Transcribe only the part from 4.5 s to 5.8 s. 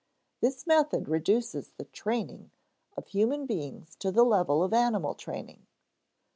of animal training.